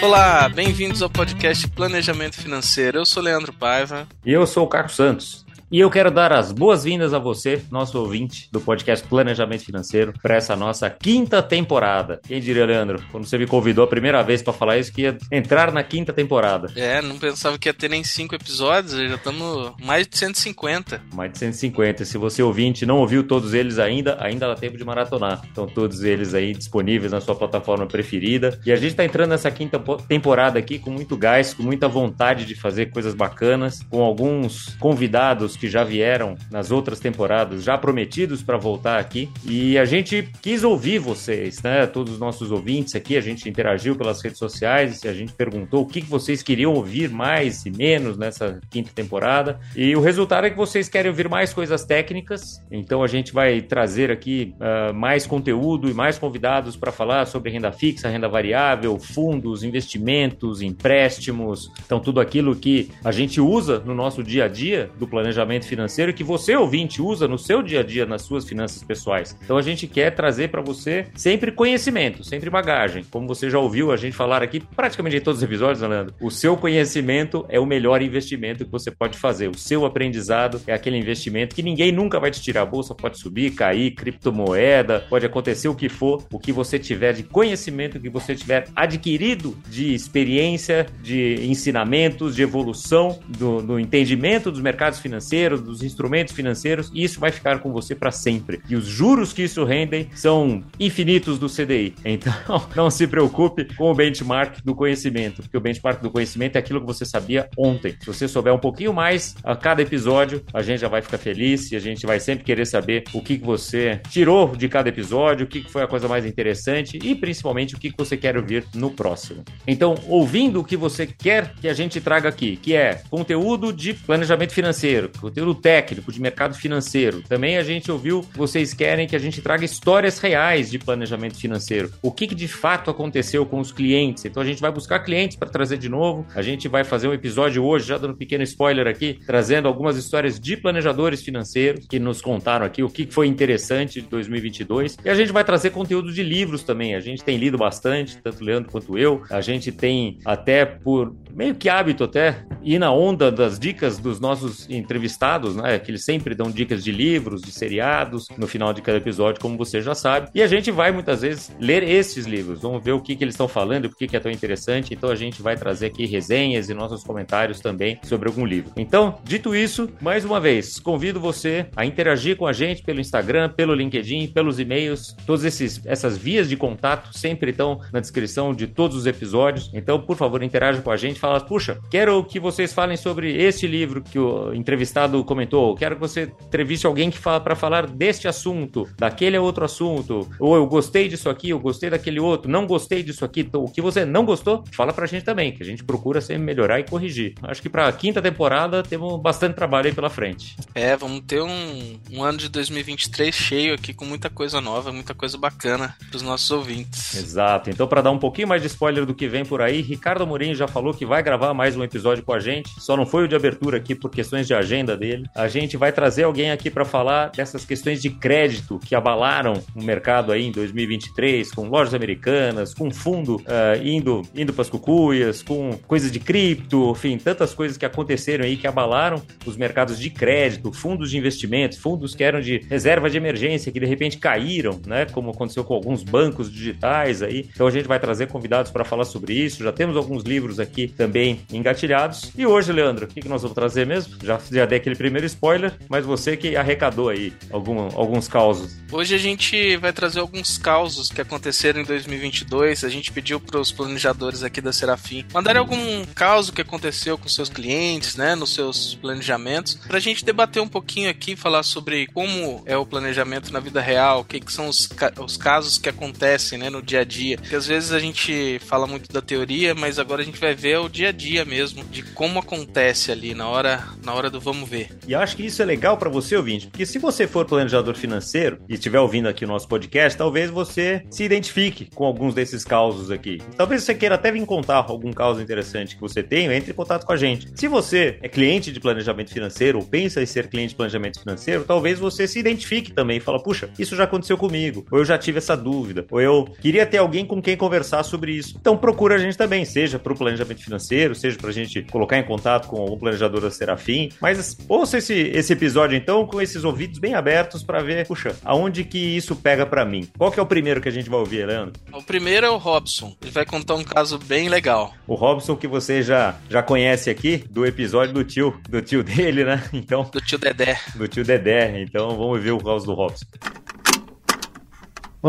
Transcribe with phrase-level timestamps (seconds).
[0.00, 2.98] Olá, bem-vindos ao podcast Planejamento Financeiro.
[2.98, 4.06] Eu sou Leandro Paiva.
[4.24, 5.44] E eu sou o Carlos Santos.
[5.70, 10.34] E eu quero dar as boas-vindas a você, nosso ouvinte do podcast Planejamento Financeiro, para
[10.34, 12.22] essa nossa quinta temporada.
[12.26, 15.18] Quem diria, Leandro, quando você me convidou a primeira vez para falar isso, que ia
[15.30, 16.72] entrar na quinta temporada.
[16.74, 21.02] É, não pensava que ia ter nem cinco episódios, já estamos mais de 150.
[21.12, 22.02] Mais de 150.
[22.06, 25.42] Se você ouvinte não ouviu todos eles ainda, ainda dá tempo de maratonar.
[25.44, 28.58] Estão todos eles aí disponíveis na sua plataforma preferida.
[28.64, 32.46] E a gente está entrando nessa quinta temporada aqui com muito gás, com muita vontade
[32.46, 38.42] de fazer coisas bacanas, com alguns convidados que já vieram nas outras temporadas, já prometidos
[38.42, 39.28] para voltar aqui.
[39.44, 41.86] E a gente quis ouvir vocês, né?
[41.86, 45.86] Todos os nossos ouvintes aqui, a gente interagiu pelas redes sociais, a gente perguntou o
[45.86, 49.58] que, que vocês queriam ouvir mais e menos nessa quinta temporada.
[49.76, 52.62] E o resultado é que vocês querem ouvir mais coisas técnicas.
[52.70, 57.50] Então a gente vai trazer aqui uh, mais conteúdo e mais convidados para falar sobre
[57.50, 61.70] renda fixa, renda variável, fundos, investimentos, empréstimos.
[61.84, 65.66] Então tudo aquilo que a gente usa no nosso dia a dia do planejamento planejamento
[65.66, 69.36] financeiro que você, ouvinte, usa no seu dia a dia, nas suas finanças pessoais.
[69.42, 73.04] Então a gente quer trazer para você sempre conhecimento, sempre bagagem.
[73.10, 76.30] Como você já ouviu a gente falar aqui praticamente em todos os episódios, Leandro, o
[76.30, 79.48] seu conhecimento é o melhor investimento que você pode fazer.
[79.48, 82.62] O seu aprendizado é aquele investimento que ninguém nunca vai te tirar.
[82.62, 86.24] A bolsa pode subir, cair, criptomoeda, pode acontecer o que for.
[86.30, 92.34] O que você tiver de conhecimento, o que você tiver adquirido de experiência, de ensinamentos,
[92.34, 97.30] de evolução, do, do entendimento dos mercados financeiros financeiros, dos instrumentos financeiros, e isso vai
[97.30, 98.60] ficar com você para sempre.
[98.68, 101.94] E os juros que isso rendem são infinitos do CDI.
[102.04, 102.32] Então,
[102.74, 106.80] não se preocupe com o benchmark do conhecimento, porque o benchmark do conhecimento é aquilo
[106.80, 107.94] que você sabia ontem.
[108.00, 111.70] Se você souber um pouquinho mais a cada episódio, a gente já vai ficar feliz
[111.70, 115.48] e a gente vai sempre querer saber o que você tirou de cada episódio, o
[115.48, 119.44] que foi a coisa mais interessante e principalmente o que você quer ouvir no próximo.
[119.66, 123.94] Então, ouvindo o que você quer que a gente traga aqui, que é conteúdo de
[123.94, 127.22] planejamento financeiro, conteúdo técnico de mercado financeiro.
[127.22, 131.90] Também a gente ouviu vocês querem que a gente traga histórias reais de planejamento financeiro.
[132.00, 134.24] O que, que de fato aconteceu com os clientes?
[134.24, 136.26] Então a gente vai buscar clientes para trazer de novo.
[136.34, 139.96] A gente vai fazer um episódio hoje, já dando um pequeno spoiler aqui, trazendo algumas
[139.96, 144.96] histórias de planejadores financeiros que nos contaram aqui o que foi interessante de 2022.
[145.04, 146.94] E a gente vai trazer conteúdo de livros também.
[146.94, 149.22] A gente tem lido bastante, tanto o Leandro quanto eu.
[149.30, 154.18] A gente tem até por meio que hábito até ir na onda das dicas dos
[154.18, 155.78] nossos entrevistados entrevistados, né?
[155.78, 159.56] Que eles sempre dão dicas de livros, de seriados no final de cada episódio, como
[159.56, 160.30] você já sabe.
[160.34, 163.34] E a gente vai muitas vezes ler esses livros, vamos ver o que, que eles
[163.34, 164.94] estão falando e por que, que é tão interessante.
[164.94, 168.72] Então a gente vai trazer aqui resenhas e nossos comentários também sobre algum livro.
[168.76, 173.50] Então, dito isso, mais uma vez, convido você a interagir com a gente pelo Instagram,
[173.50, 178.96] pelo LinkedIn, pelos e-mails, todas essas vias de contato sempre estão na descrição de todos
[178.96, 179.70] os episódios.
[179.74, 183.66] Então, por favor, interaja com a gente, fala, puxa, quero que vocês falem sobre este
[183.66, 187.86] livro que o entrevistado entrevistado comentou, quero que você entreviste alguém que fala para falar
[187.86, 192.50] deste assunto, daquele é outro assunto, ou eu gostei disso aqui, eu gostei daquele outro,
[192.50, 195.62] não gostei disso aqui, então, o que você não gostou, fala pra gente também, que
[195.62, 197.34] a gente procura sempre melhorar e corrigir.
[197.42, 200.56] Acho que pra quinta temporada temos bastante trabalho aí pela frente.
[200.74, 205.14] É, vamos ter um, um ano de 2023 cheio aqui com muita coisa nova, muita
[205.14, 207.14] coisa bacana pros nossos ouvintes.
[207.14, 207.70] Exato.
[207.70, 210.54] Então, para dar um pouquinho mais de spoiler do que vem por aí, Ricardo Amorim
[210.54, 212.70] já falou que vai gravar mais um episódio com a gente.
[212.78, 215.26] Só não foi o de abertura aqui por questões de agenda dele.
[215.34, 219.82] A gente vai trazer alguém aqui para falar dessas questões de crédito que abalaram o
[219.82, 225.42] mercado aí em 2023, com lojas americanas, com fundo uh, indo, indo para as cucuias,
[225.42, 230.10] com coisas de cripto, enfim, tantas coisas que aconteceram aí que abalaram os mercados de
[230.10, 234.80] crédito, fundos de investimentos, fundos que eram de reserva de emergência, que de repente caíram,
[234.86, 235.06] né?
[235.06, 237.48] Como aconteceu com alguns bancos digitais aí.
[237.52, 239.62] Então a gente vai trazer convidados para falar sobre isso.
[239.62, 242.32] Já temos alguns livros aqui também engatilhados.
[242.36, 244.16] E hoje, Leandro, o que, que nós vamos trazer mesmo?
[244.22, 248.76] Já, já dei aquele primeiro spoiler, mas você que arrecadou aí algum, alguns causos.
[248.90, 252.84] Hoje a gente vai trazer alguns causos que aconteceram em 2022.
[252.84, 257.28] A gente pediu para os planejadores aqui da Serafim mandarem algum caso que aconteceu com
[257.28, 262.06] seus clientes, né, nos seus planejamentos, para a gente debater um pouquinho aqui, falar sobre
[262.08, 264.88] como é o planejamento na vida real, o que, que são os,
[265.18, 267.38] os casos que acontecem, né, no dia a dia.
[267.38, 270.78] Porque às vezes a gente fala muito da teoria, mas agora a gente vai ver
[270.78, 274.67] o dia a dia mesmo, de como acontece ali na hora, na hora do vamos
[274.68, 274.90] ver.
[275.06, 278.58] E acho que isso é legal para você, ouvinte, porque se você for planejador financeiro
[278.68, 283.10] e estiver ouvindo aqui o nosso podcast, talvez você se identifique com alguns desses causos
[283.10, 283.38] aqui.
[283.56, 287.04] Talvez você queira até vir contar algum caso interessante que você tem, entre em contato
[287.04, 287.48] com a gente.
[287.54, 291.64] Se você é cliente de planejamento financeiro ou pensa em ser cliente de planejamento financeiro,
[291.64, 295.18] talvez você se identifique também e fala, puxa, isso já aconteceu comigo, ou eu já
[295.18, 298.56] tive essa dúvida, ou eu queria ter alguém com quem conversar sobre isso.
[298.60, 302.18] Então procura a gente também, seja para o planejamento financeiro, seja para a gente colocar
[302.18, 306.64] em contato com algum planejador da Serafim, mas ouça esse, esse episódio então com esses
[306.64, 310.08] ouvidos bem abertos para ver, puxa, aonde que isso pega para mim.
[310.16, 311.80] Qual que é o primeiro que a gente vai ouvir, Leandro?
[311.92, 313.16] O primeiro é o Robson.
[313.20, 314.94] Ele vai contar um caso bem legal.
[315.06, 319.44] O Robson que você já, já conhece aqui do episódio do tio, do tio dele,
[319.44, 319.62] né?
[319.72, 320.78] Então, do tio Dedé.
[320.94, 321.82] Do tio Dedé.
[321.82, 323.26] Então, vamos ver o caso do Robson.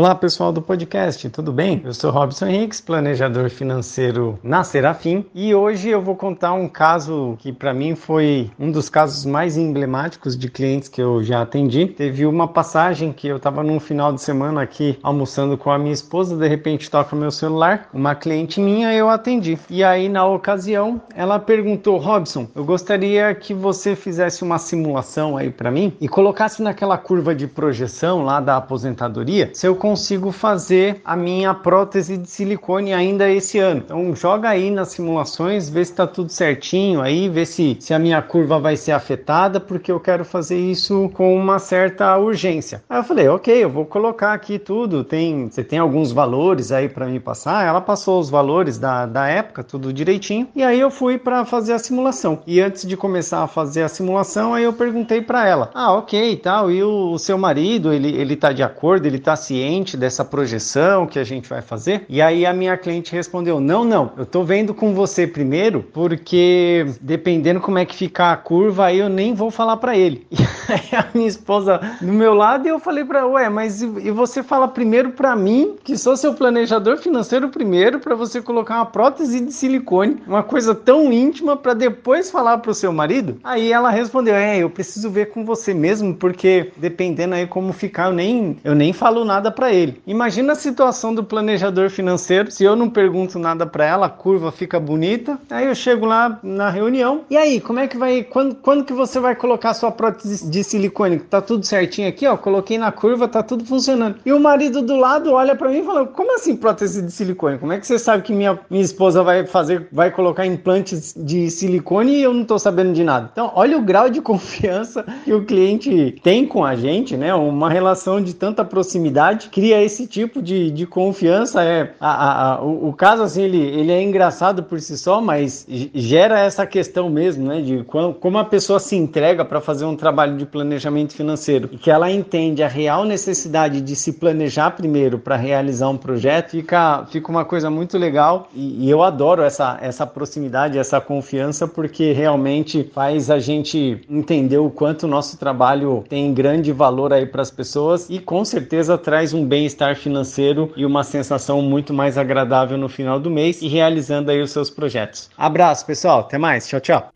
[0.00, 1.82] Olá pessoal do podcast, tudo bem?
[1.84, 7.36] Eu sou Robson Henriques, planejador financeiro na Serafim e hoje eu vou contar um caso
[7.38, 11.84] que para mim foi um dos casos mais emblemáticos de clientes que eu já atendi.
[11.84, 15.92] Teve uma passagem que eu estava num final de semana aqui almoçando com a minha
[15.92, 19.58] esposa, de repente toca meu celular, uma cliente minha eu atendi.
[19.68, 25.50] E aí na ocasião ela perguntou: "Robson, eu gostaria que você fizesse uma simulação aí
[25.50, 31.00] para mim e colocasse naquela curva de projeção lá da aposentadoria se eu consigo fazer
[31.04, 33.82] a minha prótese de silicone ainda esse ano.
[33.84, 37.98] Então joga aí nas simulações, vê se está tudo certinho aí, vê se, se a
[37.98, 42.84] minha curva vai ser afetada, porque eu quero fazer isso com uma certa urgência.
[42.88, 45.02] Aí eu falei, ok, eu vou colocar aqui tudo.
[45.02, 47.66] Tem, você tem alguns valores aí para me passar?
[47.66, 50.46] Ela passou os valores da, da época, tudo direitinho.
[50.54, 52.42] E aí eu fui para fazer a simulação.
[52.46, 56.36] E antes de começar a fazer a simulação, aí eu perguntei para ela, ah, ok,
[56.36, 56.70] tal.
[56.70, 60.24] E o, o seu marido, ele ele tá de acordo, ele tá ciente ciente dessa
[60.24, 62.04] projeção que a gente vai fazer?
[62.08, 66.86] E aí a minha cliente respondeu: Não, não, eu tô vendo com você primeiro, porque
[67.00, 70.26] dependendo como é que ficar a curva, aí eu nem vou falar para ele.
[70.70, 74.10] E aí a minha esposa do meu lado, e eu falei para Ué, mas e
[74.12, 78.86] você fala primeiro para mim, que sou seu planejador financeiro primeiro, para você colocar uma
[78.86, 83.40] prótese de silicone, uma coisa tão íntima, para depois falar pro seu marido?
[83.42, 88.06] Aí ela respondeu: É, eu preciso ver com você mesmo, porque dependendo aí como ficar,
[88.06, 90.00] eu nem, eu nem falo nada para ele.
[90.06, 94.50] Imagina a situação do planejador financeiro, se eu não pergunto nada para ela, a curva
[94.50, 98.54] fica bonita, aí eu chego lá na reunião, e aí, como é que vai, quando,
[98.54, 101.18] quando que você vai colocar sua prótese de silicone?
[101.18, 104.16] Tá tudo certinho aqui, ó, coloquei na curva, tá tudo funcionando.
[104.24, 107.58] E o marido do lado olha para mim e fala, como assim prótese de silicone?
[107.58, 111.50] Como é que você sabe que minha, minha esposa vai fazer, vai colocar implantes de
[111.50, 113.28] silicone e eu não tô sabendo de nada?
[113.30, 117.34] Então, olha o grau de confiança que o cliente tem com a gente, né?
[117.34, 121.62] Uma relação de tanta proximidade cria esse tipo de, de confiança.
[121.62, 125.20] É, a, a, a, o, o, caso, assim, ele, ele é engraçado por si só,
[125.20, 127.60] mas gera essa questão mesmo, né?
[127.60, 131.76] De como, como a pessoa se entrega para fazer um trabalho de planejamento financeiro e
[131.76, 137.06] que ela entende a real necessidade de se planejar primeiro para realizar um projeto, fica,
[137.10, 142.12] fica uma coisa muito legal e, e eu adoro essa, essa proximidade, essa confiança, porque
[142.12, 147.42] realmente faz a gente entender o quanto o nosso trabalho tem grande valor aí para
[147.42, 152.18] as pessoas e com certeza traz um um bem-estar financeiro e uma sensação muito mais
[152.18, 155.30] agradável no final do mês e realizando aí os seus projetos.
[155.36, 156.20] Abraço, pessoal.
[156.20, 156.68] Até mais.
[156.68, 157.12] Tchau, tchau.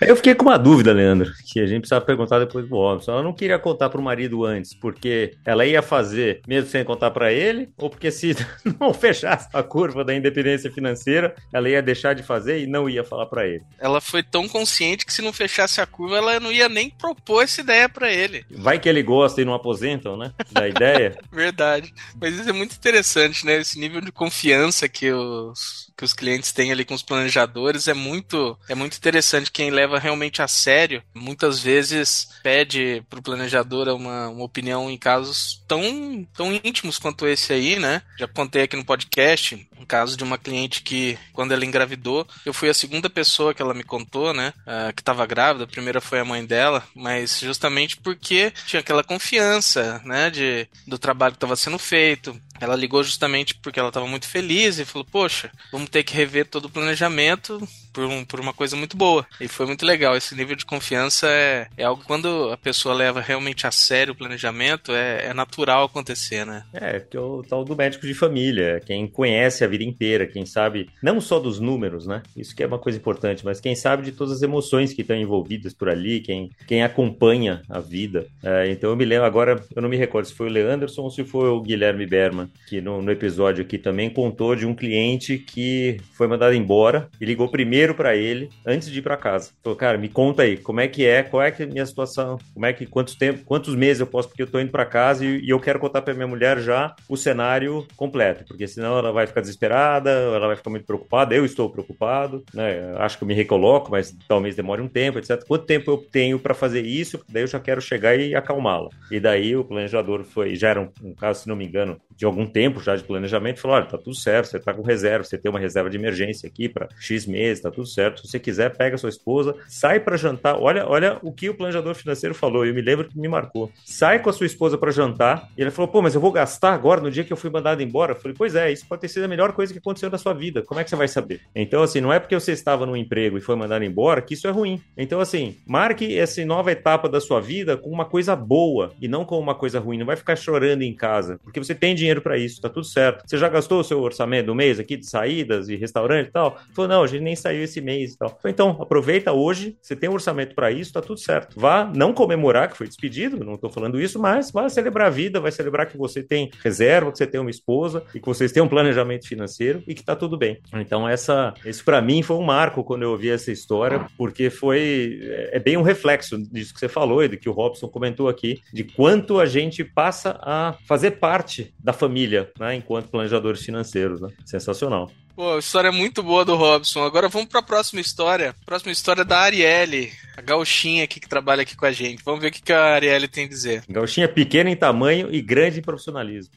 [0.00, 3.12] Eu fiquei com uma dúvida, Leandro, que a gente precisava perguntar depois do Robson.
[3.12, 7.10] Ela não queria contar para o marido antes, porque ela ia fazer mesmo sem contar
[7.10, 8.36] para ele, ou porque se
[8.80, 13.02] não fechasse a curva da independência financeira, ela ia deixar de fazer e não ia
[13.02, 13.62] falar para ele.
[13.78, 17.42] Ela foi tão consciente que se não fechasse a curva, ela não ia nem propor
[17.42, 18.44] essa ideia para ele.
[18.50, 20.32] Vai que ele gosta e não aposentam, né?
[20.52, 21.18] Da ideia.
[21.32, 21.92] Verdade.
[22.20, 23.60] Mas isso é muito interessante, né?
[23.60, 27.94] Esse nível de confiança que os que os clientes têm ali com os planejadores é
[27.94, 33.88] muito é muito interessante quem leva realmente a sério muitas vezes pede para o planejador
[33.88, 38.02] uma, uma opinião em casos tão tão íntimos quanto esse aí né?
[38.18, 42.52] Já contei aqui no podcast um caso de uma cliente que quando ela engravidou eu
[42.52, 44.52] fui a segunda pessoa que ela me contou né?
[44.66, 49.04] Uh, que estava grávida a primeira foi a mãe dela mas justamente porque tinha aquela
[49.04, 52.40] confiança né de do trabalho que estava sendo feito.
[52.60, 56.46] Ela ligou justamente porque ela estava muito feliz e falou: Poxa, vamos ter que rever
[56.46, 57.66] todo o planejamento
[57.98, 59.26] por, um, por uma coisa muito boa.
[59.40, 60.16] E foi muito legal.
[60.16, 64.16] Esse nível de confiança é, é algo quando a pessoa leva realmente a sério o
[64.16, 66.62] planejamento, é, é natural acontecer, né?
[66.72, 70.46] É, que é o tal do médico de família, quem conhece a vida inteira, quem
[70.46, 72.22] sabe não só dos números, né?
[72.36, 75.16] Isso que é uma coisa importante, mas quem sabe de todas as emoções que estão
[75.16, 78.26] envolvidas por ali, quem, quem acompanha a vida.
[78.44, 81.10] É, então eu me lembro, agora eu não me recordo se foi o Leanderson ou
[81.10, 85.38] se foi o Guilherme Berman, que no, no episódio aqui também contou de um cliente
[85.38, 89.50] que foi mandado embora e ligou primeiro para ele antes de ir para casa.
[89.62, 91.86] Falou, cara, me conta aí, como é que é, qual é que é a minha
[91.86, 94.84] situação, como é que quantos tempo, quantos meses eu posso, porque eu tô indo para
[94.84, 98.98] casa e, e, eu quero contar para minha mulher já o cenário completo, porque senão
[98.98, 102.94] ela vai ficar desesperada, ela vai ficar muito preocupada, eu estou preocupado, né?
[102.98, 105.44] Acho que eu me recoloco, mas talvez demore um tempo, etc.
[105.46, 107.20] Quanto tempo eu tenho para fazer isso?
[107.28, 108.88] Daí eu já quero chegar e acalmá-la.
[109.10, 112.24] E daí o planejador foi, já era um, um caso, se não me engano, de
[112.24, 115.38] algum tempo já de planejamento, falou: olha, tá tudo certo, você tá com reserva, você
[115.38, 118.22] tem uma reserva de emergência aqui para X meses, tá tudo certo.
[118.22, 120.58] Se você quiser, pega sua esposa, sai para jantar.
[120.58, 123.70] Olha, olha o que o planejador financeiro falou, eu me lembro que me marcou.
[123.84, 125.48] Sai com a sua esposa para jantar.
[125.56, 127.82] E ele falou: pô, mas eu vou gastar agora no dia que eu fui mandado
[127.82, 128.12] embora?
[128.12, 130.34] Eu falei: pois é, isso pode ter sido a melhor coisa que aconteceu na sua
[130.34, 130.62] vida.
[130.62, 131.40] Como é que você vai saber?
[131.54, 134.46] Então, assim, não é porque você estava no emprego e foi mandado embora que isso
[134.46, 134.82] é ruim.
[134.96, 139.24] Então, assim, marque essa nova etapa da sua vida com uma coisa boa e não
[139.24, 139.98] com uma coisa ruim.
[139.98, 142.84] Não vai ficar chorando em casa, porque você tem dinheiro dinheiro para isso, tá tudo
[142.84, 143.24] certo.
[143.26, 146.58] Você já gastou o seu orçamento do mês aqui de saídas e restaurante e tal?
[146.74, 148.38] Falou, não, a gente nem saiu esse mês e tal.
[148.44, 151.58] Então, aproveita hoje, você tem um orçamento para isso, tá tudo certo.
[151.58, 155.40] Vá não comemorar que foi despedido, não tô falando isso, mas vá celebrar a vida,
[155.40, 158.62] vai celebrar que você tem reserva, que você tem uma esposa e que vocês têm
[158.62, 160.60] um planejamento financeiro e que tá tudo bem.
[160.74, 165.20] Então, essa, esse para mim foi um marco quando eu ouvi essa história, porque foi
[165.22, 168.28] é, é bem um reflexo disso que você falou e do que o Robson comentou
[168.28, 174.20] aqui, de quanto a gente passa a fazer parte da família, né, enquanto planejadores financeiros,
[174.20, 174.28] né?
[174.44, 175.10] Sensacional.
[175.38, 177.04] Pô, história muito boa do Robson.
[177.04, 178.56] Agora vamos para a próxima história.
[178.66, 182.24] Próxima história da Arielle, a gauchinha aqui que trabalha aqui com a gente.
[182.24, 183.84] Vamos ver o que a Arielle tem a dizer.
[183.88, 186.52] Gauchinha pequena em tamanho e grande em profissionalismo.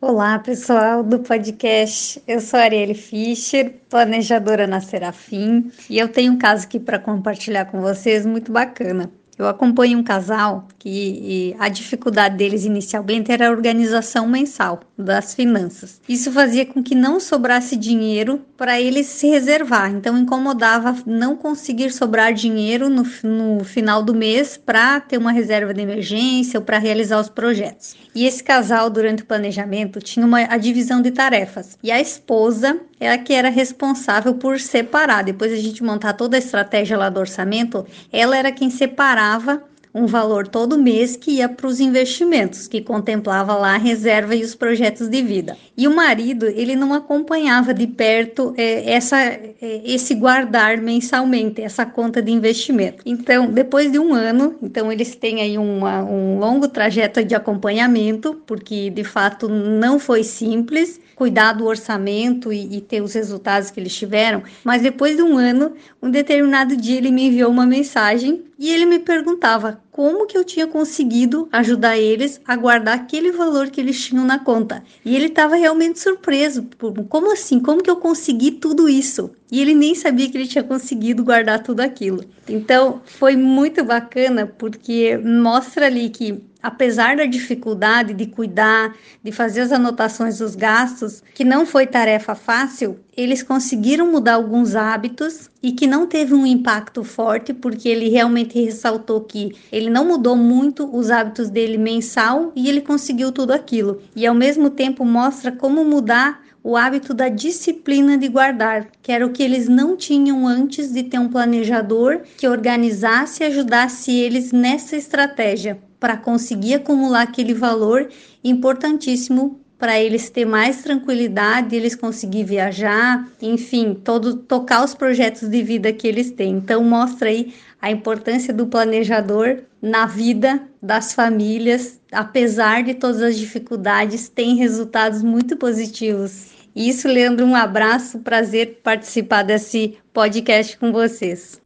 [0.00, 2.22] Olá, pessoal do podcast.
[2.24, 7.00] Eu sou a Arielle Fischer, planejadora na Serafim, e eu tenho um caso aqui para
[7.00, 9.10] compartilhar com vocês muito bacana.
[9.36, 16.00] Eu acompanho um casal que a dificuldade deles inicialmente era a organização mensal das finanças.
[16.08, 19.90] Isso fazia com que não sobrasse dinheiro para eles se reservar.
[19.90, 25.72] Então incomodava não conseguir sobrar dinheiro no, no final do mês para ter uma reserva
[25.72, 27.96] de emergência ou para realizar os projetos.
[28.14, 31.78] E esse casal, durante o planejamento, tinha uma, a divisão de tarefas.
[31.82, 35.22] E a esposa é a que era responsável por separar.
[35.22, 39.62] Depois a gente montar toda a estratégia lá do orçamento, ela era quem separava
[39.94, 44.42] um valor todo mês que ia para os investimentos, que contemplava lá a reserva e
[44.42, 45.56] os projetos de vida.
[45.76, 49.52] E o marido, ele não acompanhava de perto é, essa, é,
[49.84, 53.02] esse guardar mensalmente, essa conta de investimento.
[53.04, 58.40] Então, depois de um ano, então eles têm aí uma, um longo trajeto de acompanhamento,
[58.46, 63.78] porque de fato não foi simples cuidar do orçamento e, e, ter os resultados que
[63.78, 68.42] eles tiveram, mas depois de um ano, um determinado dia ele me enviou uma mensagem
[68.58, 73.68] e ele me perguntava como que eu tinha conseguido ajudar eles a guardar aquele valor
[73.68, 74.82] que eles tinham na conta.
[75.04, 76.66] E ele estava realmente surpreso,
[77.10, 77.60] como assim?
[77.60, 79.30] Como que eu consegui tudo isso?
[79.52, 82.24] E ele nem sabia que ele tinha conseguido guardar tudo aquilo.
[82.48, 89.62] Então, foi muito bacana porque mostra ali que apesar da dificuldade de cuidar, de fazer
[89.62, 95.72] as anotações dos gastos, que não foi tarefa fácil, eles conseguiram mudar alguns hábitos e
[95.72, 100.88] que não teve um impacto forte, porque ele realmente ressaltou que ele não mudou muito
[100.94, 104.00] os hábitos dele mensal e ele conseguiu tudo aquilo.
[104.14, 109.24] E ao mesmo tempo mostra como mudar o hábito da disciplina de guardar, que era
[109.24, 114.52] o que eles não tinham antes de ter um planejador que organizasse e ajudasse eles
[114.52, 118.08] nessa estratégia para conseguir acumular aquele valor
[118.42, 125.62] importantíssimo para eles ter mais tranquilidade, eles conseguir viajar, enfim, todo tocar os projetos de
[125.62, 126.56] vida que eles têm.
[126.56, 133.38] Então mostra aí a importância do planejador na vida das famílias, apesar de todas as
[133.38, 136.48] dificuldades, tem resultados muito positivos.
[136.76, 141.60] Isso, Leandro, um abraço, prazer participar desse podcast com vocês.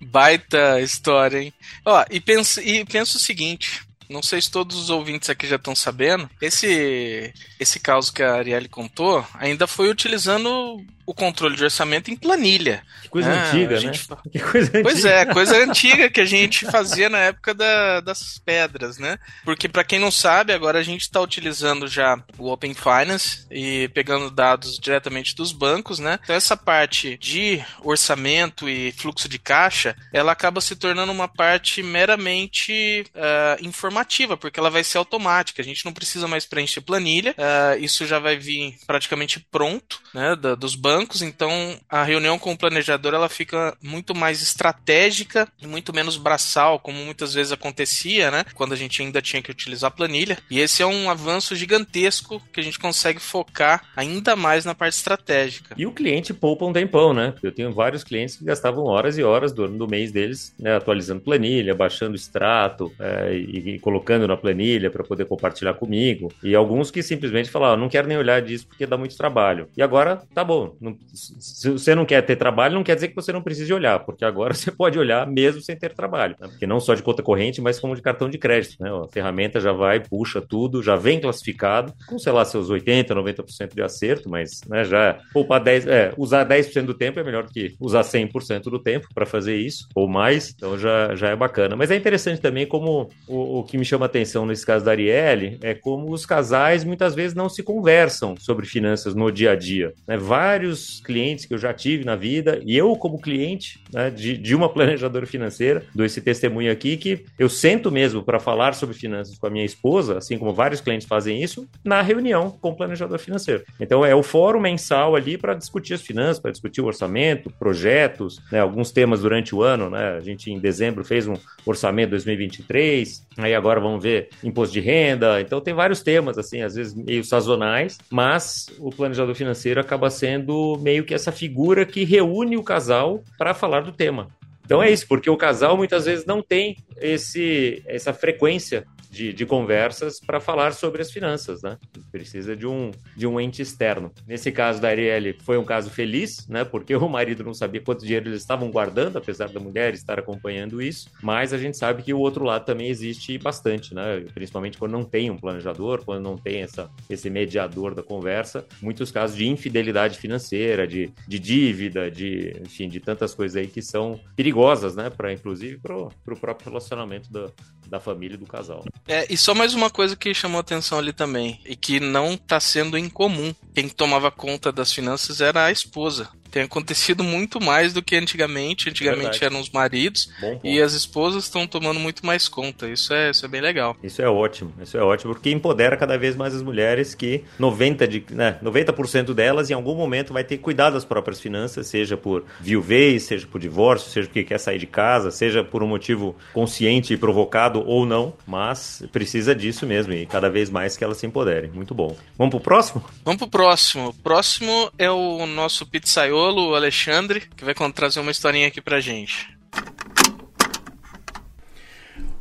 [0.00, 1.52] Baita história, hein?
[1.84, 5.56] Ó, e penso, e penso o seguinte: não sei se todos os ouvintes aqui já
[5.56, 6.28] estão sabendo.
[6.40, 12.16] Esse esse caso que a Arielle contou ainda foi utilizando o controle de orçamento em
[12.16, 12.82] planilha.
[13.02, 13.94] Que coisa ah, antiga, né?
[13.94, 14.18] Fa...
[14.30, 15.10] Que coisa pois antiga.
[15.10, 19.18] é, coisa antiga que a gente fazia na época da, das pedras, né?
[19.44, 23.88] Porque para quem não sabe, agora a gente está utilizando já o Open Finance e
[23.88, 26.18] pegando dados diretamente dos bancos, né?
[26.22, 31.82] Então essa parte de orçamento e fluxo de caixa, ela acaba se tornando uma parte
[31.82, 35.60] meramente uh, informativa, porque ela vai ser automática.
[35.60, 40.36] A gente não precisa mais preencher planilha, uh, isso já vai vir praticamente pronto, né?
[40.36, 41.52] Da, dos bancos bancos, então
[41.88, 46.98] a reunião com o planejador ela fica muito mais estratégica e muito menos braçal, como
[47.04, 48.44] muitas vezes acontecia, né?
[48.54, 50.38] Quando a gente ainda tinha que utilizar a planilha.
[50.50, 54.94] E esse é um avanço gigantesco que a gente consegue focar ainda mais na parte
[54.94, 55.76] estratégica.
[55.78, 57.34] E o cliente poupa um tempão, né?
[57.40, 61.20] Eu tenho vários clientes que gastavam horas e horas do, do mês deles, né, atualizando
[61.20, 66.32] planilha, baixando extrato é, e, e, colocando na planilha para poder compartilhar comigo.
[66.42, 69.68] E alguns que simplesmente falavam, não quero nem olhar disso porque dá muito trabalho.
[69.76, 70.74] E agora, tá bom.
[70.80, 74.00] Não, se você não quer ter trabalho, não quer dizer que você não precise olhar,
[74.00, 76.36] porque agora você pode olhar mesmo sem ter trabalho.
[76.40, 76.48] Né?
[76.48, 78.82] Porque não só de conta corrente, mas como de cartão de crédito.
[78.82, 78.90] Né?
[78.90, 83.74] A ferramenta já vai, puxa tudo, já vem classificado, com, sei lá, seus 80%, 90%
[83.74, 87.52] de acerto, mas né, já poupar 10%, é, usar 10% do tempo é melhor do
[87.52, 91.76] que usar 100% do tempo para fazer isso, ou mais, então já, já é bacana.
[91.76, 95.58] Mas é interessante também como o, o que me chama atenção nesse caso da Arielle
[95.62, 99.92] é como os casais muitas vezes não se conversam sobre finanças no dia a dia.
[100.06, 100.16] Né?
[100.16, 100.69] Vários
[101.04, 104.68] clientes que eu já tive na vida, e eu como cliente né, de, de uma
[104.68, 109.46] planejadora financeira, dou esse testemunho aqui que eu sento mesmo para falar sobre finanças com
[109.46, 113.64] a minha esposa, assim como vários clientes fazem isso, na reunião com o planejador financeiro.
[113.78, 118.40] Então é o fórum mensal ali para discutir as finanças, para discutir o orçamento, projetos,
[118.50, 120.16] né, alguns temas durante o ano, né?
[120.16, 121.34] A gente em dezembro fez um
[121.64, 125.40] orçamento 2023, aí agora vamos ver imposto de renda.
[125.40, 130.52] Então tem vários temas assim, às vezes meio sazonais, mas o planejador financeiro acaba sendo
[130.80, 134.28] meio que essa figura que reúne o casal para falar do tema.
[134.64, 139.44] Então é isso, porque o casal muitas vezes não tem esse, essa frequência de, de
[139.44, 141.76] conversas para falar sobre as finanças, né?
[142.12, 144.12] Precisa de um, de um ente externo.
[144.26, 146.64] Nesse caso da Arielle, foi um caso feliz, né?
[146.64, 150.80] Porque o marido não sabia quanto dinheiro eles estavam guardando, apesar da mulher estar acompanhando
[150.80, 154.24] isso, mas a gente sabe que o outro lado também existe bastante, né?
[154.32, 159.10] Principalmente quando não tem um planejador, quando não tem essa, esse mediador da conversa, muitos
[159.10, 164.20] casos de infidelidade financeira, de, de dívida, de, enfim, de tantas coisas aí que são
[164.36, 165.10] perigosas, né?
[165.10, 167.50] Para inclusive para o próprio relacionamento da,
[167.88, 168.84] da família e do casal.
[169.08, 172.60] É, e só mais uma coisa que chamou atenção ali também, e que não está
[172.60, 173.54] sendo incomum.
[173.74, 178.88] Quem tomava conta das finanças era a esposa tem acontecido muito mais do que antigamente.
[178.88, 179.44] Antigamente Verdade.
[179.44, 180.30] eram os maridos
[180.62, 182.88] e as esposas estão tomando muito mais conta.
[182.88, 183.96] Isso é, isso é bem legal.
[184.02, 188.06] Isso é ótimo, isso é ótimo, porque empodera cada vez mais as mulheres que 90%,
[188.06, 192.16] de, né, 90 delas em algum momento vai ter que cuidar das próprias finanças, seja
[192.16, 196.34] por viuvez, seja por divórcio, seja porque quer sair de casa, seja por um motivo
[196.52, 201.18] consciente e provocado ou não, mas precisa disso mesmo e cada vez mais que elas
[201.18, 201.70] se empoderem.
[201.70, 202.16] Muito bom.
[202.36, 203.04] Vamos pro próximo?
[203.24, 204.08] Vamos pro próximo.
[204.08, 208.98] O próximo é o nosso pizzaiolo Criolo Alexandre, que vai trazer uma historinha aqui pra
[208.98, 209.54] gente.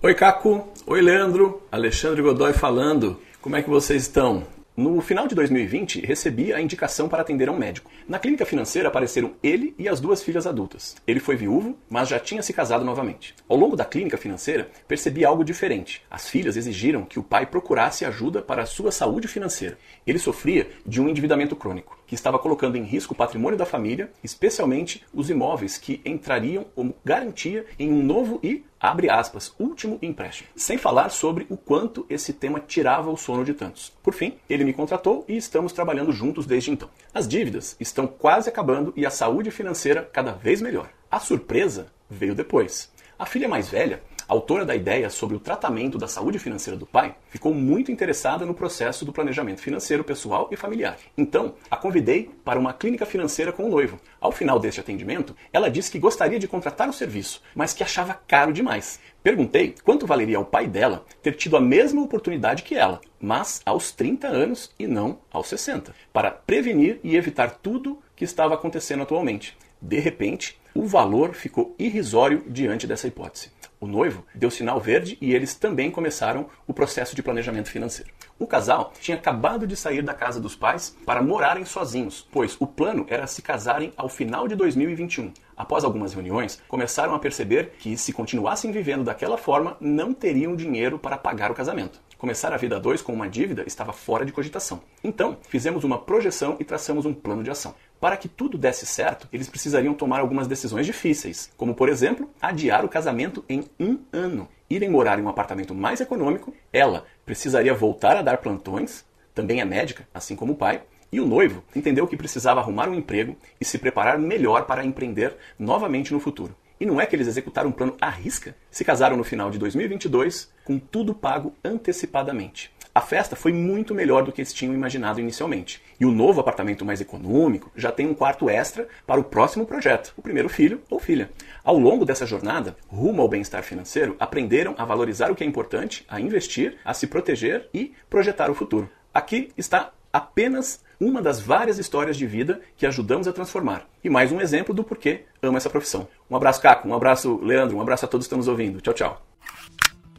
[0.02, 0.72] Oi, Caco.
[0.88, 1.62] Oi, Leandro.
[1.70, 3.20] Alexandre Godoy falando.
[3.42, 4.48] Como é que vocês estão?
[4.80, 7.92] No final de 2020, recebi a indicação para atender a um médico.
[8.08, 10.96] Na clínica financeira apareceram ele e as duas filhas adultas.
[11.06, 13.36] Ele foi viúvo, mas já tinha se casado novamente.
[13.50, 16.02] Ao longo da clínica financeira, percebi algo diferente.
[16.10, 19.78] As filhas exigiram que o pai procurasse ajuda para a sua saúde financeira.
[20.08, 24.12] Ele sofria de um endividamento crônico, que estava colocando em risco o patrimônio da família,
[24.24, 30.50] especialmente os imóveis que entrariam como garantia em um novo e abre aspas, último empréstimo,
[30.56, 33.94] sem falar sobre o quanto esse tema tirava o sono de tantos.
[34.02, 36.90] Por fim, ele me contratou e estamos trabalhando juntos desde então.
[37.14, 40.90] As dívidas estão quase acabando e a saúde financeira cada vez melhor.
[41.12, 42.92] A surpresa veio depois.
[43.20, 47.16] A filha mais velha autora da ideia sobre o tratamento da saúde financeira do pai,
[47.30, 50.98] ficou muito interessada no processo do planejamento financeiro pessoal e familiar.
[51.18, 54.00] Então, a convidei para uma clínica financeira com o noivo.
[54.22, 58.14] Ao final deste atendimento, ela disse que gostaria de contratar o serviço, mas que achava
[58.28, 59.00] caro demais.
[59.24, 63.92] Perguntei quanto valeria ao pai dela ter tido a mesma oportunidade que ela, mas aos
[63.92, 69.58] 30 anos e não aos 60, para prevenir e evitar tudo que estava acontecendo atualmente.
[69.82, 73.50] De repente, o valor ficou irrisório diante dessa hipótese.
[73.82, 78.12] O noivo deu sinal verde e eles também começaram o processo de planejamento financeiro.
[78.38, 82.68] O casal tinha acabado de sair da casa dos pais para morarem sozinhos, pois o
[82.68, 85.32] plano era se casarem ao final de 2021.
[85.56, 91.00] Após algumas reuniões, começaram a perceber que, se continuassem vivendo daquela forma, não teriam dinheiro
[91.00, 92.02] para pagar o casamento.
[92.18, 94.82] Começar a vida a dois com uma dívida estava fora de cogitação.
[95.02, 97.74] Então, fizemos uma projeção e traçamos um plano de ação.
[98.00, 102.86] Para que tudo desse certo, eles precisariam tomar algumas decisões difíceis, como, por exemplo, adiar
[102.86, 108.16] o casamento em um ano, irem morar em um apartamento mais econômico, ela precisaria voltar
[108.16, 109.04] a dar plantões,
[109.36, 110.82] também é médica, assim como o pai,
[111.12, 115.36] e o noivo entendeu que precisava arrumar um emprego e se preparar melhor para empreender
[115.58, 116.56] novamente no futuro.
[116.80, 118.56] E não é que eles executaram um plano à risca?
[118.72, 122.72] Se casaram no final de 2022 com tudo pago antecipadamente.
[123.00, 125.82] A festa foi muito melhor do que eles tinham imaginado inicialmente.
[125.98, 130.14] E o novo apartamento mais econômico já tem um quarto extra para o próximo projeto,
[130.18, 131.30] o primeiro filho ou filha.
[131.64, 136.06] Ao longo dessa jornada, rumo ao bem-estar financeiro, aprenderam a valorizar o que é importante,
[136.10, 138.90] a investir, a se proteger e projetar o futuro.
[139.14, 143.88] Aqui está apenas uma das várias histórias de vida que ajudamos a transformar.
[144.04, 146.06] E mais um exemplo do porquê amo essa profissão.
[146.30, 146.86] Um abraço, Caco.
[146.86, 147.78] Um abraço, Leandro.
[147.78, 148.82] Um abraço a todos que estão nos ouvindo.
[148.82, 149.22] Tchau, tchau.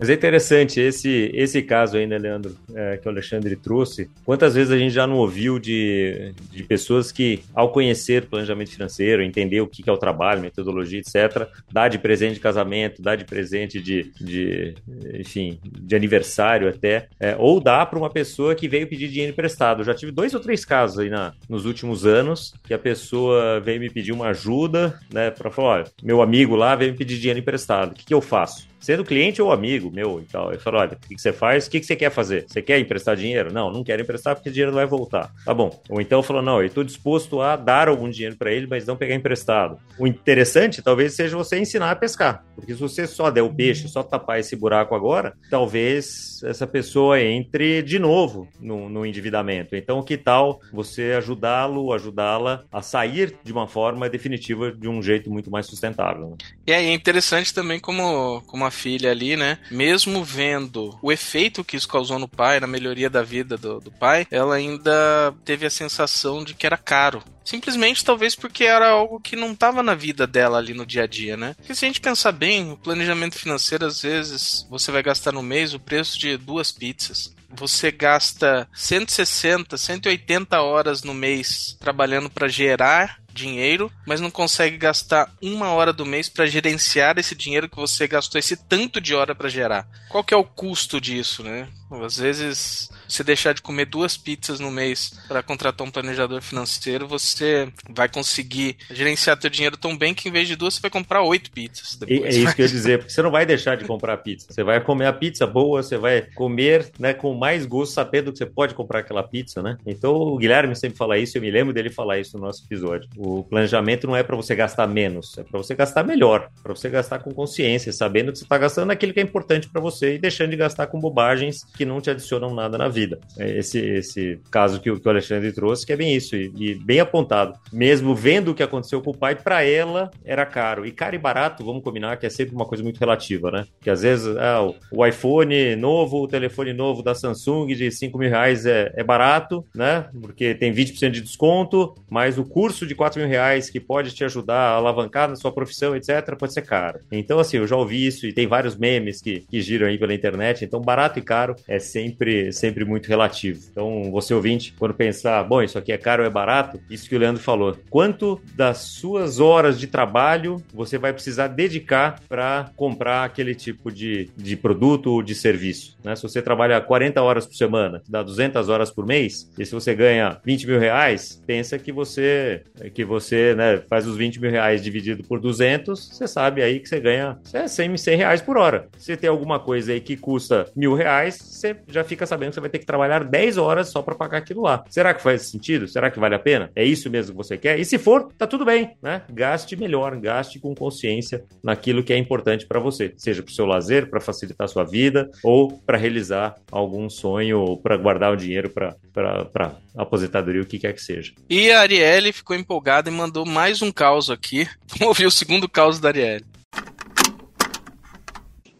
[0.00, 4.08] Mas é interessante esse, esse caso aí, né, Leandro, é, que o Alexandre trouxe.
[4.24, 9.22] Quantas vezes a gente já não ouviu de, de pessoas que, ao conhecer planejamento financeiro,
[9.22, 13.26] entender o que é o trabalho, metodologia, etc., dá de presente de casamento, dá de
[13.26, 14.74] presente de, de
[15.18, 19.80] enfim, de aniversário até, é, ou dá para uma pessoa que veio pedir dinheiro emprestado.
[19.80, 23.60] Eu já tive dois ou três casos aí na, nos últimos anos que a pessoa
[23.60, 27.18] veio me pedir uma ajuda, né, para falar, olha, meu amigo lá veio me pedir
[27.18, 28.69] dinheiro emprestado, o que, que eu faço?
[28.80, 30.50] Sendo cliente ou amigo meu e tal.
[30.50, 31.66] Ele falou: olha, o que, você faz?
[31.66, 32.46] O que, você quer fazer?
[32.48, 33.52] Você quer emprestar dinheiro?
[33.52, 35.30] Não, não quero emprestar porque o dinheiro não vai voltar.
[35.44, 35.78] Tá bom.
[35.88, 38.96] Ou então falou: não, eu estou disposto a dar algum dinheiro para ele, mas não
[38.96, 39.78] pegar emprestado.
[39.98, 42.44] O interessante talvez seja você ensinar a pescar.
[42.54, 47.20] Porque se você só der o peixe, só tapar esse buraco agora, talvez essa pessoa
[47.20, 49.76] entre de novo no, no endividamento.
[49.76, 55.30] Então, que tal você ajudá-lo, ajudá-la a sair de uma forma definitiva de um jeito
[55.30, 56.30] muito mais sustentável?
[56.30, 56.36] Né?
[56.66, 59.58] E aí é interessante também como, como a filha ali, né?
[59.70, 63.90] Mesmo vendo o efeito que isso causou no pai, na melhoria da vida do, do
[63.90, 67.22] pai, ela ainda teve a sensação de que era caro.
[67.44, 71.06] Simplesmente, talvez porque era algo que não estava na vida dela ali no dia a
[71.06, 71.54] dia, né?
[71.54, 75.42] Porque se a gente pensar bem, o planejamento financeiro, às vezes, você vai gastar no
[75.42, 82.46] mês o preço de duas pizzas você gasta 160, 180 horas no mês trabalhando para
[82.46, 87.76] gerar dinheiro, mas não consegue gastar uma hora do mês para gerenciar esse dinheiro que
[87.76, 89.88] você gastou esse tanto de hora para gerar.
[90.08, 91.68] Qual que é o custo disso, né?
[92.04, 97.08] Às vezes, você deixar de comer duas pizzas no mês para contratar um planejador financeiro,
[97.08, 100.90] você vai conseguir gerenciar teu dinheiro tão bem que em vez de duas, você vai
[100.90, 101.96] comprar oito pizzas.
[101.96, 102.22] Depois.
[102.22, 104.46] É isso que eu ia dizer, porque você não vai deixar de comprar pizza.
[104.50, 108.38] Você vai comer a pizza boa, você vai comer né, com mais gosto, sabendo que
[108.38, 109.76] você pode comprar aquela pizza, né?
[109.84, 113.08] Então, o Guilherme sempre fala isso, eu me lembro dele falar isso no nosso episódio.
[113.16, 116.88] O planejamento não é para você gastar menos, é para você gastar melhor, para você
[116.88, 120.18] gastar com consciência, sabendo que você está gastando aquilo que é importante para você e
[120.18, 123.20] deixando de gastar com bobagens que não te adicionam nada na vida.
[123.38, 127.00] É esse, esse caso que, o Alexandre trouxe, que é bem isso, e, e bem
[127.00, 127.58] apontado.
[127.72, 130.86] Mesmo vendo o que aconteceu com o pai, para ela era caro.
[130.86, 133.64] E caro e barato, vamos combinar que é sempre uma coisa muito relativa, né?
[133.80, 138.28] Que às vezes ah, o iPhone novo, o telefone novo da Samsung de 5 mil
[138.28, 140.06] reais é, é barato, né?
[140.20, 144.24] Porque tem 20% de desconto, mas o curso de 4 mil reais que pode te
[144.24, 147.00] ajudar a alavancar na sua profissão, etc., pode ser caro.
[147.10, 150.14] Então, assim, eu já ouvi isso e tem vários memes que, que giram aí pela
[150.14, 150.64] internet.
[150.64, 153.60] Então, barato e caro é sempre, sempre muito relativo.
[153.70, 157.16] Então, você ouvinte, quando pensar, bom, isso aqui é caro ou é barato, isso que
[157.16, 157.76] o Leandro falou.
[157.88, 164.30] Quanto das suas horas de trabalho você vai precisar dedicar para comprar aquele tipo de,
[164.36, 165.96] de produto ou de serviço?
[166.02, 166.16] Né?
[166.16, 169.94] Se você trabalha 40 horas por semana, dá 200 horas por mês, e se você
[169.94, 172.62] ganha 20 mil reais, pensa que você,
[172.94, 176.88] que você né, faz os 20 mil reais dividido por 200, você sabe aí que
[176.88, 178.88] você ganha 100, 100 reais por hora.
[178.98, 182.60] Se tem alguma coisa aí que custa mil reais, você já fica sabendo que você
[182.60, 184.84] vai ter que trabalhar 10 horas só para pagar aquilo lá.
[184.88, 185.88] Será que faz sentido?
[185.88, 186.70] Será que vale a pena?
[186.74, 187.78] É isso mesmo que você quer?
[187.78, 189.22] E se for, tá tudo bem, né?
[189.30, 193.66] Gaste melhor, gaste com consciência naquilo que é importante para você, seja para o seu
[193.66, 198.36] lazer, para facilitar a sua vida ou para realizar algum sonho ou para guardar o
[198.36, 201.32] dinheiro para aposentadoria, o que quer que seja.
[201.48, 204.68] E a Arielle ficou empolgada e mandou mais um caos aqui.
[204.98, 206.44] Vamos ouvir o segundo caos da Arielle.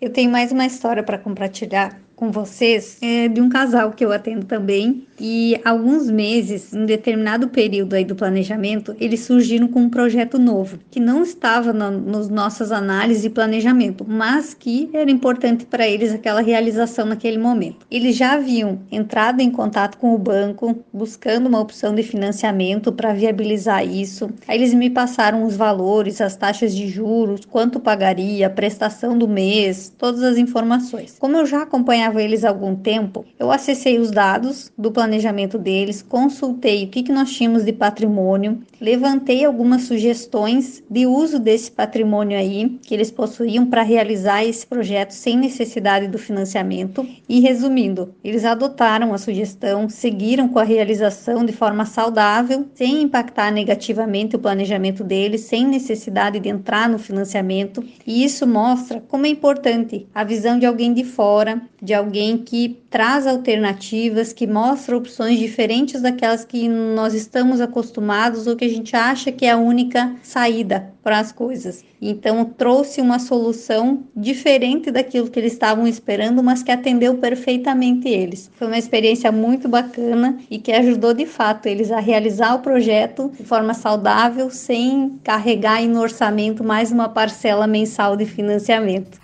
[0.00, 4.12] Eu tenho mais uma história para compartilhar com vocês é de um casal que eu
[4.12, 9.90] atendo também e alguns meses, em determinado período aí do planejamento, eles surgiram com um
[9.90, 15.86] projeto novo, que não estava nos nossas análises e planejamento, mas que era importante para
[15.86, 17.86] eles aquela realização naquele momento.
[17.90, 23.12] Eles já haviam entrado em contato com o banco, buscando uma opção de financiamento para
[23.12, 24.30] viabilizar isso.
[24.48, 29.28] Aí eles me passaram os valores, as taxas de juros, quanto pagaria, a prestação do
[29.28, 31.16] mês, todas as informações.
[31.18, 35.58] Como eu já acompanhava eles há algum tempo, eu acessei os dados do planejamento planejamento
[35.58, 41.68] deles, consultei o que, que nós tínhamos de patrimônio, levantei algumas sugestões de uso desse
[41.68, 47.04] patrimônio aí que eles possuíam para realizar esse projeto sem necessidade do financiamento.
[47.28, 53.50] E resumindo, eles adotaram a sugestão, seguiram com a realização de forma saudável, sem impactar
[53.50, 57.84] negativamente o planejamento deles, sem necessidade de entrar no financiamento.
[58.06, 62.80] E isso mostra como é importante a visão de alguém de fora, de alguém que
[62.88, 68.94] traz alternativas, que mostra opções diferentes daquelas que nós estamos acostumados ou que a gente
[68.94, 71.82] acha que é a única saída para as coisas.
[72.00, 78.50] Então trouxe uma solução diferente daquilo que eles estavam esperando, mas que atendeu perfeitamente eles.
[78.54, 83.30] Foi uma experiência muito bacana e que ajudou de fato eles a realizar o projeto
[83.36, 89.19] de forma saudável, sem carregar no orçamento mais uma parcela mensal de financiamento.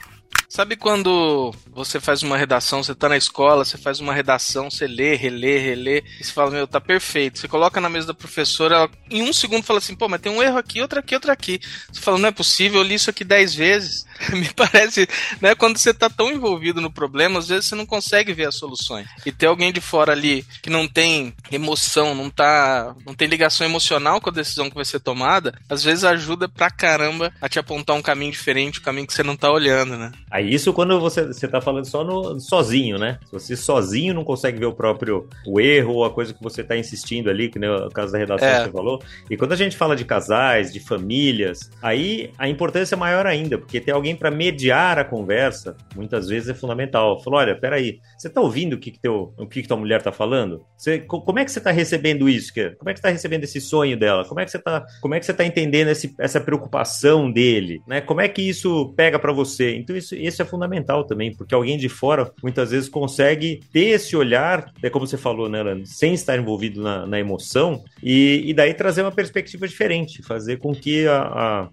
[0.49, 4.87] Sabe quando você faz uma redação, você tá na escola, você faz uma redação, você
[4.87, 7.39] lê, relê, relê, e você fala, meu, tá perfeito.
[7.39, 10.31] Você coloca na mesa da professora, ela em um segundo fala assim, pô, mas tem
[10.31, 11.61] um erro aqui, outro aqui, outro aqui.
[11.93, 14.07] Você fala, não é possível, eu li isso aqui dez vezes.
[14.33, 15.09] Me parece,
[15.41, 18.57] né, quando você tá tão envolvido no problema, às vezes você não consegue ver as
[18.57, 19.07] soluções.
[19.25, 23.67] E ter alguém de fora ali que não tem emoção, não tá, não tem ligação
[23.67, 27.59] emocional com a decisão que vai ser tomada, às vezes ajuda pra caramba a te
[27.59, 30.13] apontar um caminho diferente, um caminho que você não tá olhando, né?
[30.31, 33.19] Aí isso quando você, você tá falando só no, sozinho, né?
[33.27, 36.63] Se você sozinho não consegue ver o próprio o erro ou a coisa que você
[36.63, 38.59] tá insistindo ali, que nem o caso da redação é.
[38.59, 39.03] que você falou.
[39.31, 43.59] E quando a gente fala de casais, de famílias, aí a importância é maior ainda,
[43.59, 47.23] porque ter alguém para mediar a conversa, muitas vezes é fundamental.
[47.23, 50.03] Falou, olha, peraí, você tá ouvindo o que, que, teu, o que, que tua mulher
[50.03, 50.65] tá falando?
[50.77, 52.53] Você, como é que você tá recebendo isso?
[52.79, 54.25] Como é que você tá recebendo esse sonho dela?
[54.25, 57.81] Como é que você tá, como é que você tá entendendo esse, essa preocupação dele?
[57.87, 58.01] Né?
[58.01, 59.75] Como é que isso pega para você?
[59.77, 64.17] Então isso isso é fundamental também, porque alguém de fora muitas vezes consegue ter esse
[64.17, 68.75] olhar, é como você falou, né, sem estar envolvido na, na emoção, e, e, daí
[68.75, 71.69] trazer uma perspectiva diferente, fazer com que a, a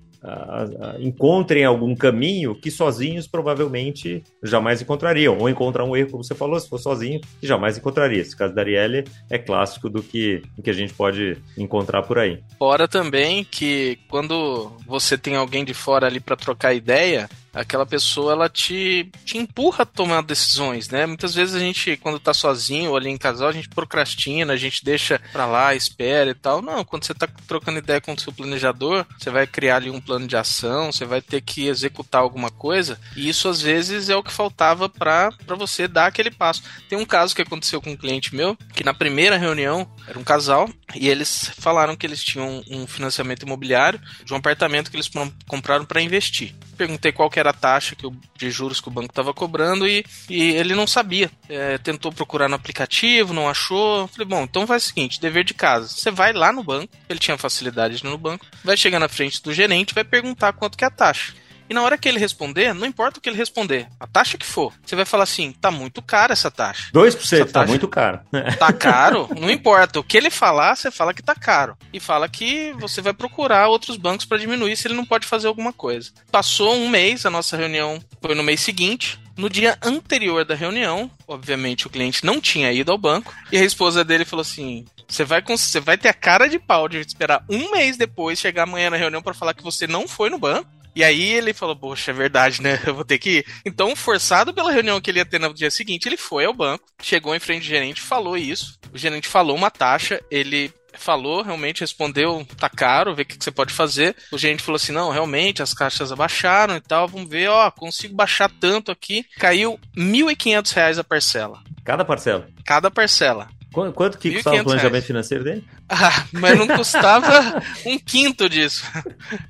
[1.00, 5.38] encontrem algum caminho que sozinhos provavelmente jamais encontrariam.
[5.38, 8.22] Ou encontrar um erro, como você falou, se for sozinho, que jamais encontraria.
[8.22, 12.18] Esse caso da Arielle é clássico do que, do que a gente pode encontrar por
[12.18, 12.42] aí.
[12.58, 18.34] Fora também que quando você tem alguém de fora ali para trocar ideia, aquela pessoa
[18.34, 21.06] ela te, te empurra a tomar decisões, né?
[21.06, 24.58] Muitas vezes a gente, quando tá sozinho ou ali em casal, a gente procrastina, a
[24.58, 26.62] gente deixa pra lá, espera e tal.
[26.62, 30.02] Não, quando você tá trocando ideia com o seu planejador, você vai criar ali um
[30.02, 34.16] plano de ação, você vai ter que executar alguma coisa, e isso às vezes é
[34.16, 36.64] o que faltava para você dar aquele passo.
[36.90, 40.24] Tem um caso que aconteceu com um cliente meu, que na primeira reunião era um
[40.24, 45.10] casal, e eles falaram que eles tinham um financiamento imobiliário de um apartamento que eles
[45.48, 46.54] compraram para investir.
[46.78, 50.06] Perguntei qual era a taxa que o, de juros que o banco estava cobrando e,
[50.30, 51.32] e, ele não sabia.
[51.48, 54.08] É, tentou procurar no aplicativo, não achou.
[54.08, 55.88] Falei, bom, então faz o seguinte: dever de casa.
[55.88, 59.54] Você vai lá no banco, ele tinha facilidade no banco, vai chegar na frente do
[59.54, 61.34] gerente, vai perguntar quanto que é a taxa.
[61.74, 64.46] E na hora que ele responder, não importa o que ele responder, a taxa que
[64.46, 66.92] for, você vai falar assim: tá muito cara essa taxa.
[66.94, 68.20] 2% essa tá muito caro.
[68.60, 69.28] Tá caro?
[69.36, 70.00] Não importa.
[70.00, 71.76] O que ele falar, você fala que tá caro.
[71.92, 75.48] E fala que você vai procurar outros bancos para diminuir se ele não pode fazer
[75.48, 76.12] alguma coisa.
[76.32, 79.20] Passou um mês, a nossa reunião foi no mês seguinte.
[79.36, 83.64] No dia anterior da reunião, obviamente o cliente não tinha ido ao banco, e a
[83.64, 87.44] esposa dele falou assim: você vai, você vai ter a cara de pau de esperar
[87.50, 90.70] um mês depois chegar amanhã na reunião para falar que você não foi no banco
[90.96, 92.80] e aí ele falou, poxa, é verdade, né?
[92.86, 93.46] Eu vou ter que ir.
[93.66, 96.86] Então, forçado pela reunião que ele ia ter no dia seguinte, ele foi ao banco,
[97.02, 98.78] chegou em frente ao gerente, falou isso.
[98.94, 103.44] O gerente falou uma taxa, ele falou, realmente respondeu, tá caro, vê o que, que,
[103.44, 104.16] você pode fazer.
[104.32, 108.16] O gerente falou assim: não, realmente, as caixas abaixaram e tal, vamos ver, ó, consigo
[108.16, 109.26] baixar tanto aqui.
[109.38, 111.60] Caiu R$ 1.500 a parcela.
[111.84, 112.48] Cada parcela?
[112.66, 113.50] Cada parcela.
[113.74, 115.06] Quanto que custava o planejamento reais.
[115.06, 115.64] financeiro dele?
[115.96, 118.84] Ah, mas não custava um quinto disso.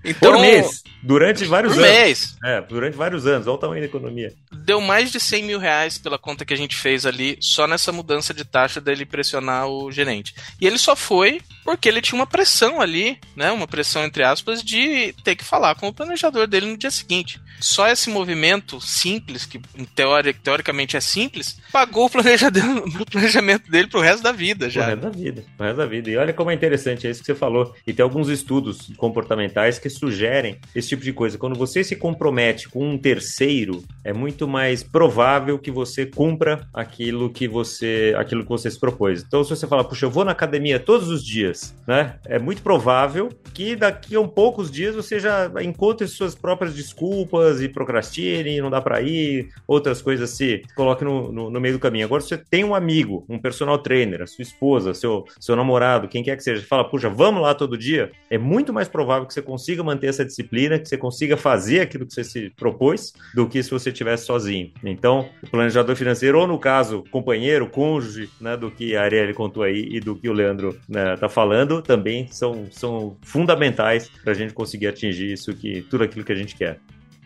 [0.04, 1.98] Então, Por mês, durante vários Por anos.
[1.98, 2.36] mês.
[2.44, 4.34] É, durante vários anos, olha o tamanho da economia.
[4.52, 7.92] Deu mais de 100 mil reais pela conta que a gente fez ali, só nessa
[7.92, 10.36] mudança de taxa dele pressionar o gerente.
[10.60, 14.62] E ele só foi porque ele tinha uma pressão ali, né, uma pressão entre aspas,
[14.62, 17.40] de ter que falar com o planejador dele no dia seguinte.
[17.60, 23.72] Só esse movimento simples, que em teoria, teoricamente é simples, pagou o planejamento, o planejamento
[23.72, 24.82] dele pro resto da vida já.
[24.84, 26.10] Pro resto da vida, pro resto da vida.
[26.10, 27.74] E olha olha como é interessante, é isso que você falou.
[27.86, 31.38] E tem alguns estudos comportamentais que sugerem esse tipo de coisa.
[31.38, 37.30] Quando você se compromete com um terceiro, é muito mais provável que você cumpra aquilo
[37.30, 39.24] que você, aquilo que você se propôs.
[39.24, 42.16] Então, se você fala, puxa, eu vou na academia todos os dias, né?
[42.26, 47.62] É muito provável que daqui a um poucos dias você já encontre suas próprias desculpas
[47.62, 51.80] e procrastine, não dá para ir, outras coisas se coloque no, no, no, meio do
[51.80, 52.06] caminho.
[52.06, 56.08] Agora, se você tem um amigo, um personal trainer, a sua esposa, seu, seu namorado,
[56.08, 59.34] quem quer que seja, fala, puxa, vamos lá todo dia, é muito mais provável que
[59.34, 63.48] você consiga manter essa disciplina, que você consiga fazer aquilo que você se propôs, do
[63.48, 64.72] que se você estivesse sozinho.
[64.84, 69.64] Então, o planejador financeiro, ou no caso, companheiro, cônjuge, né, do que a Arielle contou
[69.64, 74.36] aí e do que o Leandro né, tá falando, também são, são fundamentais para a
[74.36, 76.80] gente conseguir atingir isso que tudo aquilo que a gente quer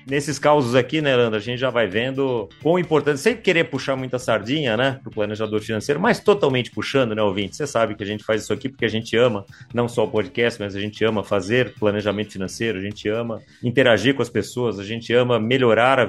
[0.10, 3.96] nesses causos aqui, né, Leandro, a gente já vai vendo quão importante, sem querer puxar
[3.96, 7.56] muita sardinha, né, pro planejador financeiro, mas totalmente puxando, né, ouvinte?
[7.56, 10.08] Você sabe que a gente faz isso aqui porque a gente ama, não só o
[10.08, 14.80] podcast, mas a gente ama fazer planejamento financeiro, a gente ama interagir com as pessoas,
[14.80, 16.08] a gente ama melhorar a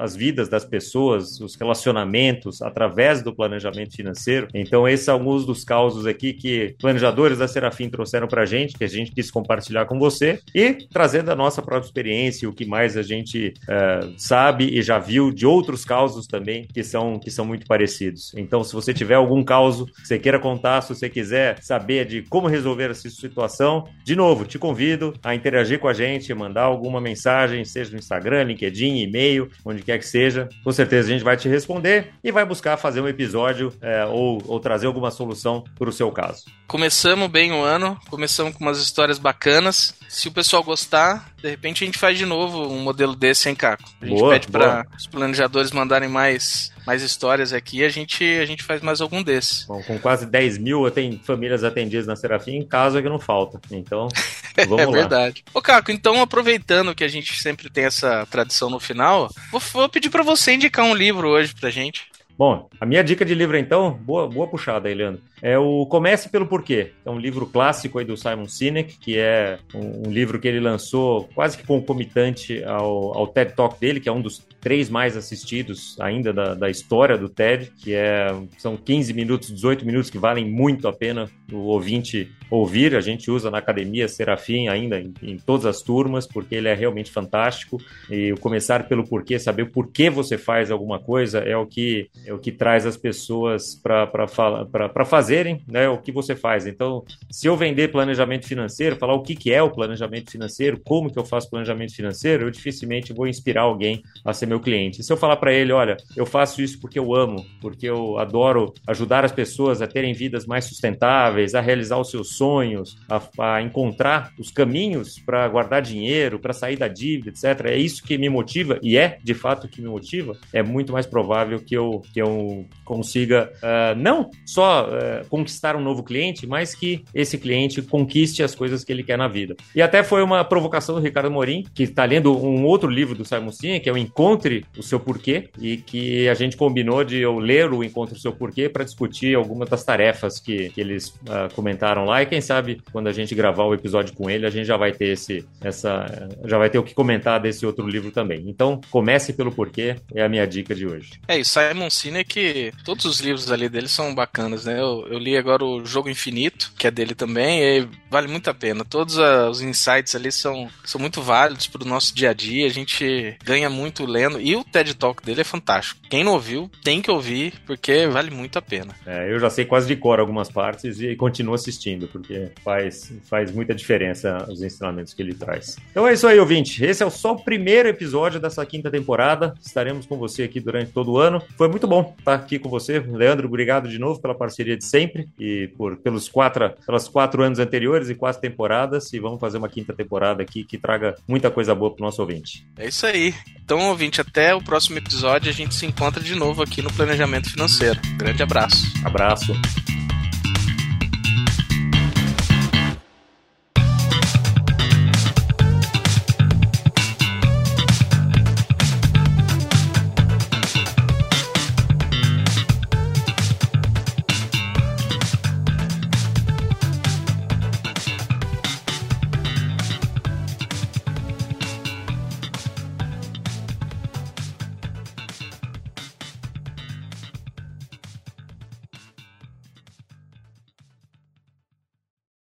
[0.00, 4.48] as vidas das pessoas, os relacionamentos através do planejamento financeiro.
[4.54, 8.84] Então, esses são alguns dos causos aqui que planejadores da Serafim trouxeram pra gente, que
[8.84, 12.96] a gente quis compartilhar com você e trazendo a nossa própria experiência, o que mais
[12.98, 17.44] a gente uh, sabe e já viu de outros causos também que são, que são
[17.44, 18.32] muito parecidos.
[18.36, 22.22] Então, se você tiver algum caso que você queira contar, se você quiser saber de
[22.22, 27.00] como resolver essa situação, de novo, te convido a interagir com a gente, mandar alguma
[27.00, 30.48] mensagem, seja no Instagram, LinkedIn, e-mail, onde quer que seja.
[30.64, 34.42] Com certeza a gente vai te responder e vai buscar fazer um episódio é, ou,
[34.46, 36.44] ou trazer alguma solução para o seu caso.
[36.66, 39.94] Começamos bem o ano, começamos com umas histórias bacanas.
[40.08, 43.54] Se o pessoal gostar, de repente a gente faz de novo um modelo desse, hein,
[43.54, 43.84] Caco?
[44.00, 48.44] A gente boa, pede para os planejadores mandarem mais, mais histórias aqui a gente, a
[48.44, 49.64] gente faz mais algum desses.
[49.66, 53.60] Bom, com quase 10 mil tem famílias atendidas na Serafim, em casa que não falta.
[53.70, 54.08] Então,
[54.68, 54.92] vamos é lá.
[54.92, 55.44] É verdade.
[55.52, 59.88] Ô, Caco, então aproveitando que a gente sempre tem essa tradição no final, vou, vou
[59.88, 62.06] pedir para você indicar um livro hoje pra gente.
[62.38, 65.20] Bom, a minha dica de livro então, boa, boa puxada aí, Leandro.
[65.42, 66.92] É o Comece pelo Porquê.
[67.04, 70.60] É um livro clássico aí do Simon Sinek, que é um, um livro que ele
[70.60, 75.16] lançou quase que concomitante ao, ao TED Talk dele, que é um dos três mais
[75.16, 80.18] assistidos ainda da, da história do TED, que é, são 15 minutos, 18 minutos que
[80.18, 82.94] valem muito a pena o ouvinte ouvir.
[82.94, 86.74] A gente usa na academia Serafim ainda em, em todas as turmas, porque ele é
[86.74, 87.80] realmente fantástico.
[88.10, 92.08] E o começar pelo porquê, saber o porquê você faz alguma coisa, é o que
[92.26, 96.66] é o que traz as pessoas para fazerem né, o que você faz.
[96.66, 101.12] Então, se eu vender planejamento financeiro, falar o que, que é o planejamento financeiro, como
[101.12, 105.02] que eu faço planejamento financeiro, eu dificilmente vou inspirar alguém a ser meu cliente.
[105.02, 108.72] Se eu falar para ele, olha, eu faço isso porque eu amo, porque eu adoro
[108.86, 113.62] ajudar as pessoas a terem vidas mais sustentáveis, a realizar os seus sonhos, a, a
[113.62, 117.66] encontrar os caminhos para guardar dinheiro, para sair da dívida, etc.
[117.66, 120.36] É isso que me motiva e é de fato o que me motiva.
[120.52, 125.80] É muito mais provável que eu, que eu consiga uh, não só uh, conquistar um
[125.80, 129.56] novo cliente, mas que esse cliente conquiste as coisas que ele quer na vida.
[129.74, 133.24] E até foi uma provocação do Ricardo Morim, que está lendo um outro livro do
[133.24, 137.18] Simon Sinek, que é o Encontre o Seu Porquê, e que a gente combinou de
[137.18, 141.08] eu ler o Encontre o Seu Porquê para discutir algumas das tarefas que, que eles
[141.08, 142.22] uh, comentaram lá.
[142.22, 144.92] E quem sabe quando a gente gravar o episódio com ele, a gente já vai
[144.92, 148.44] ter esse, essa, já vai ter o que comentar desse outro livro também.
[148.46, 151.12] Então, comece pelo porquê, é a minha dica de hoje.
[151.26, 154.80] É, e Simon Sinek todos os livros ali dele são bacanas, né?
[154.80, 158.54] Eu, eu li agora o Jogo Infinito, que é dele também, e vale muito a
[158.54, 158.84] pena.
[158.84, 162.70] Todos os insights ali são, são muito válidos para o nosso dia a dia, a
[162.70, 166.00] gente ganha muito lendo, e o TED Talk dele é fantástico.
[166.08, 168.94] Quem não ouviu, tem que ouvir, porque vale muito a pena.
[169.06, 173.50] É, eu já sei quase de cor algumas partes e continuo assistindo, porque faz, faz
[173.50, 175.76] muita diferença os ensinamentos que ele traz.
[175.90, 176.84] Então é isso aí, ouvinte.
[176.84, 179.54] Esse é só o primeiro episódio dessa quinta temporada.
[179.64, 181.42] Estaremos com você aqui durante todo o ano.
[181.56, 182.98] Foi muito bom estar aqui com você.
[182.98, 184.97] Leandro, obrigado de novo pela parceria de sempre
[185.38, 189.12] e por pelos quatro, pelas quatro anos anteriores e quatro temporadas.
[189.12, 192.20] E vamos fazer uma quinta temporada aqui que traga muita coisa boa para o nosso
[192.20, 192.66] ouvinte.
[192.76, 193.34] É isso aí.
[193.62, 195.50] Então, ouvinte, até o próximo episódio.
[195.50, 198.00] A gente se encontra de novo aqui no Planejamento Financeiro.
[198.16, 198.82] Grande abraço.
[199.04, 199.52] Abraço.